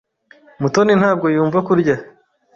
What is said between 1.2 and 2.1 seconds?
yumva kurya.